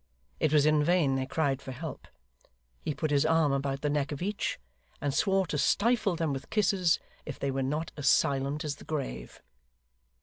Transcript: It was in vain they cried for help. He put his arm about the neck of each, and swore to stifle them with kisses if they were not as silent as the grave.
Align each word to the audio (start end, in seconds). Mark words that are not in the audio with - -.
It 0.39 0.51
was 0.51 0.65
in 0.65 0.83
vain 0.83 1.13
they 1.13 1.27
cried 1.27 1.61
for 1.61 1.71
help. 1.71 2.07
He 2.83 2.95
put 2.95 3.11
his 3.11 3.23
arm 3.23 3.51
about 3.51 3.81
the 3.81 3.89
neck 3.91 4.11
of 4.11 4.19
each, 4.19 4.59
and 4.99 5.13
swore 5.13 5.45
to 5.45 5.59
stifle 5.59 6.15
them 6.15 6.33
with 6.33 6.49
kisses 6.49 6.97
if 7.23 7.37
they 7.37 7.51
were 7.51 7.61
not 7.61 7.91
as 7.95 8.09
silent 8.09 8.63
as 8.63 8.77
the 8.77 8.83
grave. 8.85 9.43